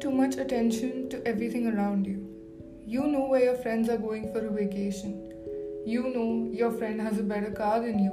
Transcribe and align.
too 0.00 0.10
much 0.10 0.36
attention 0.36 1.08
to 1.10 1.26
everything 1.26 1.66
around 1.66 2.06
you. 2.06 2.28
You 2.86 3.06
know 3.06 3.26
where 3.26 3.44
your 3.44 3.56
friends 3.56 3.88
are 3.88 3.96
going 3.96 4.32
for 4.32 4.46
a 4.46 4.50
vacation. 4.50 5.32
You 5.86 6.02
know 6.14 6.50
your 6.52 6.70
friend 6.70 7.00
has 7.00 7.18
a 7.18 7.22
better 7.22 7.50
car 7.50 7.80
than 7.80 7.98
you. 7.98 8.12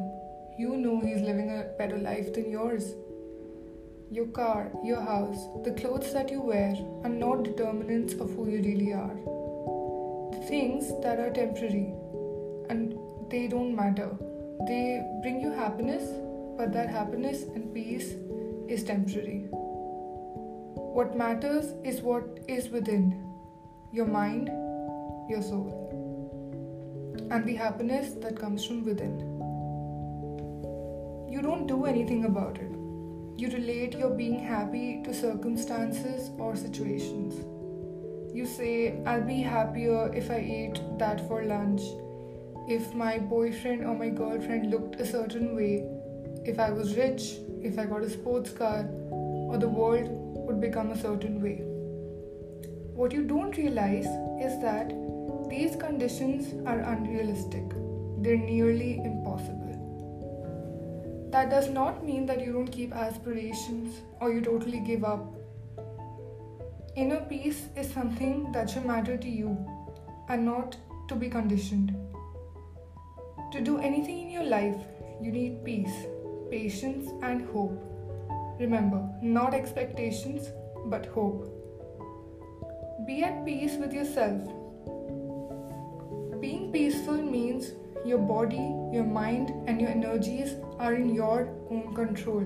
You 0.58 0.78
know 0.78 1.00
he's 1.00 1.22
living 1.22 1.50
a 1.50 1.64
better 1.78 1.98
life 1.98 2.34
than 2.34 2.50
yours. 2.50 2.94
Your 4.12 4.28
car, 4.28 4.72
your 4.84 5.02
house, 5.02 5.48
the 5.64 5.72
clothes 5.72 6.14
that 6.14 6.32
you 6.32 6.42
wear 6.42 6.76
are 7.04 7.10
not 7.10 7.44
determinants 7.44 8.14
of 8.14 8.34
who 8.36 8.50
you 8.50 8.62
really 8.62 8.94
are. 8.94 9.16
The 10.32 10.46
things 10.48 10.92
that 11.04 11.20
are 11.20 11.32
temporary 11.32 11.94
and 12.70 12.98
they 13.30 13.48
don't 13.48 13.76
matter. 13.76 14.10
They 14.68 15.04
bring 15.22 15.40
you 15.40 15.52
happiness, 15.52 16.04
but 16.58 16.74
that 16.74 16.90
happiness 16.90 17.44
and 17.44 17.74
peace 17.74 18.16
is 18.68 18.84
temporary. 18.84 19.48
What 21.00 21.16
matters 21.16 21.76
is 21.86 22.02
what 22.02 22.40
is 22.50 22.68
within 22.68 23.24
your 23.90 24.06
mind, 24.06 24.50
your 25.30 25.42
soul, 25.42 25.72
and 27.32 27.46
the 27.46 27.56
happiness 27.56 28.16
that 28.16 28.38
comes 28.38 28.66
from 28.66 28.84
within. 28.84 29.18
You 31.32 31.42
don't 31.42 31.68
do 31.68 31.86
anything 31.86 32.26
about 32.26 32.58
it. 32.58 32.70
You 33.40 33.50
relate 33.50 33.94
your 33.94 34.10
being 34.10 34.40
happy 34.40 35.02
to 35.06 35.14
circumstances 35.14 36.32
or 36.38 36.58
situations. 36.58 37.34
You 38.36 38.46
say, 38.46 39.02
I'll 39.06 39.26
be 39.26 39.42
happier 39.42 40.14
if 40.14 40.30
I 40.30 40.40
ate 40.40 40.82
that 40.98 41.26
for 41.30 41.46
lunch, 41.46 41.82
if 42.68 42.94
my 42.94 43.20
boyfriend 43.20 43.86
or 43.86 43.96
my 43.96 44.10
girlfriend 44.10 44.70
looked 44.70 45.00
a 45.00 45.06
certain 45.06 45.56
way, 45.56 45.82
if 46.44 46.60
I 46.60 46.72
was 46.72 46.98
rich, 46.98 47.38
if 47.64 47.80
I 47.80 47.86
got 47.86 48.02
a 48.02 48.10
sports 48.10 48.50
car, 48.50 48.90
or 49.50 49.58
the 49.58 49.70
world 49.70 50.29
would 50.50 50.60
become 50.60 50.92
a 50.92 50.98
certain 50.98 51.40
way. 51.42 51.62
What 53.00 53.14
you 53.14 53.24
don't 53.24 53.56
realize 53.56 54.08
is 54.42 54.60
that 54.62 54.92
these 55.48 55.76
conditions 55.76 56.54
are 56.68 56.80
unrealistic, 56.80 57.70
they're 58.18 58.38
nearly 58.38 58.98
impossible. 58.98 59.70
That 61.32 61.52
does 61.52 61.70
not 61.70 62.04
mean 62.04 62.26
that 62.26 62.44
you 62.44 62.52
don't 62.52 62.72
keep 62.72 62.96
aspirations 62.96 64.02
or 64.20 64.34
you 64.34 64.42
totally 64.42 64.80
give 64.80 65.04
up. 65.04 65.36
Inner 66.96 67.22
peace 67.30 67.68
is 67.78 67.94
something 67.94 68.52
that 68.52 68.72
should 68.72 68.86
matter 68.86 69.18
to 69.18 69.30
you 69.30 69.56
and 70.28 70.44
not 70.44 70.76
to 71.10 71.16
be 71.16 71.30
conditioned. 71.30 71.96
To 73.52 73.62
do 73.62 73.78
anything 73.78 74.22
in 74.22 74.32
your 74.32 74.44
life, 74.44 74.82
you 75.22 75.32
need 75.32 75.64
peace, 75.64 76.06
patience, 76.50 77.12
and 77.22 77.48
hope. 77.54 77.99
Remember, 78.60 79.10
not 79.22 79.54
expectations, 79.54 80.50
but 80.88 81.06
hope. 81.06 81.48
Be 83.08 83.24
at 83.24 83.46
peace 83.46 83.78
with 83.78 83.94
yourself. 83.94 84.42
Being 86.42 86.72
peaceful 86.72 87.22
means 87.22 87.72
your 88.06 88.18
body, 88.18 88.76
your 88.92 89.06
mind, 89.06 89.54
and 89.68 89.80
your 89.80 89.90
energies 89.90 90.56
are 90.78 90.94
in 90.94 91.14
your 91.14 91.48
own 91.70 91.96
control. 91.96 92.44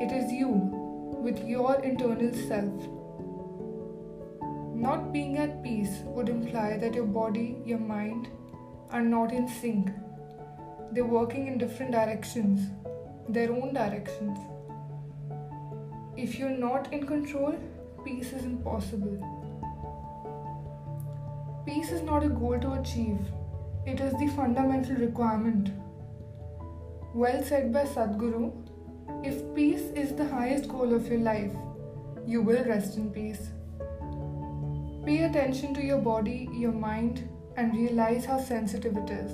It 0.00 0.12
is 0.12 0.32
you 0.32 0.48
with 0.48 1.46
your 1.46 1.80
internal 1.80 2.32
self. 2.48 2.88
Not 4.74 5.12
being 5.12 5.38
at 5.38 5.62
peace 5.62 6.02
would 6.06 6.28
imply 6.28 6.76
that 6.78 6.94
your 6.94 7.06
body, 7.06 7.62
your 7.64 7.78
mind 7.78 8.28
are 8.90 9.02
not 9.02 9.32
in 9.32 9.48
sync. 9.48 9.90
They're 10.92 11.04
working 11.04 11.46
in 11.46 11.58
different 11.58 11.92
directions, 11.92 12.60
their 13.28 13.52
own 13.52 13.74
directions. 13.74 14.38
If 16.18 16.36
you're 16.36 16.50
not 16.50 16.92
in 16.92 17.06
control, 17.06 17.54
peace 18.04 18.32
is 18.32 18.44
impossible. 18.44 19.18
Peace 21.64 21.92
is 21.92 22.02
not 22.02 22.24
a 22.24 22.28
goal 22.28 22.58
to 22.58 22.72
achieve, 22.72 23.20
it 23.86 24.00
is 24.00 24.12
the 24.14 24.26
fundamental 24.34 24.96
requirement. 24.96 25.70
Well 27.14 27.40
said 27.44 27.72
by 27.72 27.84
Sadhguru 27.84 28.50
if 29.24 29.54
peace 29.54 29.92
is 29.94 30.16
the 30.16 30.26
highest 30.26 30.68
goal 30.68 30.92
of 30.92 31.06
your 31.06 31.20
life, 31.20 31.52
you 32.26 32.42
will 32.42 32.64
rest 32.64 32.96
in 32.96 33.12
peace. 33.12 33.50
Pay 35.06 35.22
attention 35.22 35.72
to 35.74 35.82
your 35.82 35.98
body, 35.98 36.48
your 36.52 36.72
mind, 36.72 37.28
and 37.56 37.72
realize 37.76 38.24
how 38.24 38.40
sensitive 38.40 38.96
it 38.96 39.10
is. 39.10 39.32